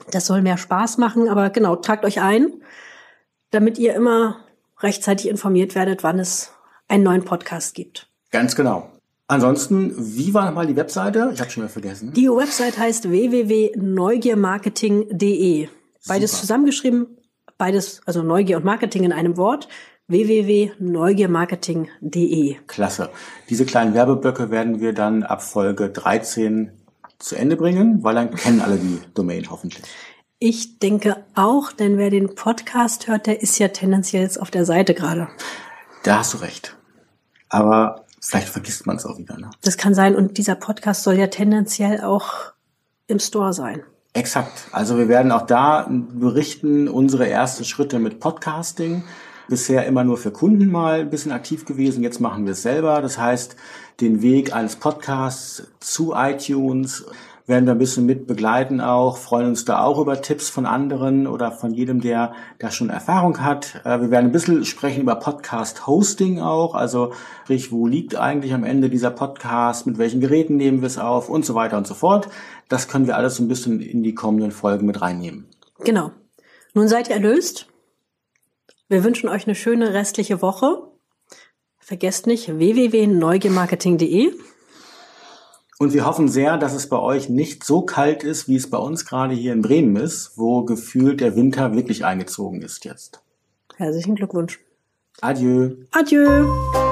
[0.09, 2.51] Das soll mehr Spaß machen, aber genau, tragt euch ein,
[3.51, 4.37] damit ihr immer
[4.79, 6.53] rechtzeitig informiert werdet, wann es
[6.87, 8.07] einen neuen Podcast gibt.
[8.31, 8.89] Ganz genau.
[9.27, 11.31] Ansonsten, wie war nochmal die Webseite?
[11.33, 12.11] Ich habe schon mal vergessen.
[12.13, 15.69] Die Website heißt www.neugiermarketing.de.
[16.07, 16.41] Beides Super.
[16.41, 17.17] zusammengeschrieben,
[17.57, 19.69] beides, also Neugier und Marketing in einem Wort
[20.11, 22.57] www.neugiermarketing.de.
[22.67, 23.09] Klasse.
[23.49, 26.71] Diese kleinen Werbeblöcke werden wir dann ab Folge 13
[27.17, 29.83] zu Ende bringen, weil dann kennen alle die Domain hoffentlich.
[30.39, 34.65] Ich denke auch, denn wer den Podcast hört, der ist ja tendenziell jetzt auf der
[34.65, 35.29] Seite gerade.
[36.03, 36.75] Da hast du recht.
[37.49, 39.37] Aber vielleicht vergisst man es auch wieder.
[39.37, 39.49] Ne?
[39.61, 40.15] Das kann sein.
[40.15, 42.51] Und dieser Podcast soll ja tendenziell auch
[43.07, 43.83] im Store sein.
[44.13, 44.67] Exakt.
[44.71, 49.03] Also wir werden auch da berichten, unsere ersten Schritte mit Podcasting
[49.51, 52.03] bisher immer nur für Kunden mal ein bisschen aktiv gewesen.
[52.03, 53.01] Jetzt machen wir es selber.
[53.01, 53.57] Das heißt,
[53.99, 57.05] den Weg eines Podcasts zu iTunes
[57.47, 61.27] werden wir ein bisschen mit begleiten auch, freuen uns da auch über Tipps von anderen
[61.27, 63.81] oder von jedem, der da schon Erfahrung hat.
[63.83, 67.11] Äh, wir werden ein bisschen sprechen über Podcast-Hosting auch, also
[67.43, 71.27] sprich, wo liegt eigentlich am Ende dieser Podcast, mit welchen Geräten nehmen wir es auf
[71.29, 72.29] und so weiter und so fort.
[72.69, 75.47] Das können wir alles ein bisschen in die kommenden Folgen mit reinnehmen.
[75.83, 76.11] Genau.
[76.73, 77.67] Nun seid ihr erlöst.
[78.91, 80.83] Wir wünschen euch eine schöne restliche Woche.
[81.79, 84.33] Vergesst nicht www.neugiermarketing.de.
[85.79, 88.77] Und wir hoffen sehr, dass es bei euch nicht so kalt ist, wie es bei
[88.77, 93.23] uns gerade hier in Bremen ist, wo gefühlt der Winter wirklich eingezogen ist jetzt.
[93.77, 94.59] Herzlichen Glückwunsch.
[95.21, 95.71] Adieu.
[95.91, 96.90] Adieu.